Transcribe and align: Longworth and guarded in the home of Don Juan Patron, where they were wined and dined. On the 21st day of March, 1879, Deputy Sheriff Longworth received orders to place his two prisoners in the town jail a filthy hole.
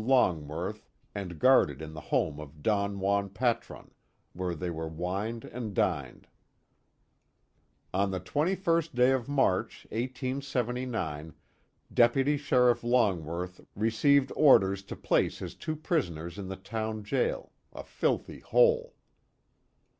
Longworth 0.00 0.86
and 1.12 1.40
guarded 1.40 1.82
in 1.82 1.92
the 1.92 2.00
home 2.14 2.38
of 2.38 2.62
Don 2.62 3.00
Juan 3.00 3.28
Patron, 3.28 3.90
where 4.32 4.54
they 4.54 4.70
were 4.70 4.86
wined 4.86 5.44
and 5.46 5.74
dined. 5.74 6.28
On 7.92 8.12
the 8.12 8.20
21st 8.20 8.94
day 8.94 9.10
of 9.10 9.28
March, 9.28 9.86
1879, 9.90 11.34
Deputy 11.92 12.36
Sheriff 12.36 12.84
Longworth 12.84 13.60
received 13.74 14.30
orders 14.36 14.84
to 14.84 14.94
place 14.94 15.40
his 15.40 15.56
two 15.56 15.74
prisoners 15.74 16.38
in 16.38 16.46
the 16.46 16.54
town 16.54 17.02
jail 17.02 17.50
a 17.72 17.82
filthy 17.82 18.38
hole. 18.38 18.94